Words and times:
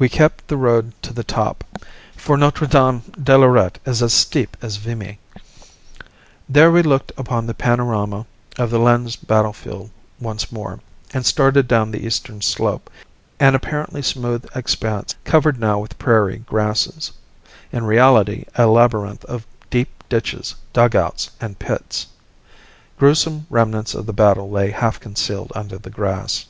We 0.00 0.08
kept 0.08 0.48
the 0.48 0.56
road 0.56 1.00
to 1.02 1.12
the 1.12 1.22
top, 1.22 1.62
for 2.16 2.36
Notre 2.36 2.66
Dame 2.66 3.02
de 3.22 3.38
Lorette 3.38 3.78
is 3.86 4.02
as 4.02 4.12
steep 4.12 4.56
as 4.60 4.78
Vimy. 4.78 5.20
There 6.48 6.72
we 6.72 6.82
looked 6.82 7.12
upon 7.16 7.46
the 7.46 7.54
panorama 7.54 8.26
of 8.58 8.68
the 8.70 8.80
Lens 8.80 9.14
battle 9.14 9.52
field 9.52 9.90
once 10.18 10.50
more, 10.50 10.80
and 11.14 11.24
started 11.24 11.68
down 11.68 11.92
the 11.92 12.04
eastern 12.04 12.42
slope, 12.42 12.90
an 13.38 13.54
apparently 13.54 14.02
smooth 14.02 14.44
expanse 14.56 15.14
covered 15.22 15.60
now 15.60 15.78
with 15.78 15.96
prairie 16.00 16.38
grasses, 16.38 17.12
in 17.70 17.84
reality 17.84 18.44
a 18.56 18.66
labyrinth 18.66 19.24
of 19.26 19.46
deep 19.70 20.02
ditches, 20.08 20.56
dugouts, 20.72 21.30
and 21.40 21.60
pits; 21.60 22.08
gruesome 22.98 23.46
remnants 23.50 23.94
of 23.94 24.06
the 24.06 24.12
battle 24.12 24.50
lay 24.50 24.72
half 24.72 24.98
concealed 24.98 25.52
under 25.54 25.78
the 25.78 25.90
grass. 25.90 26.46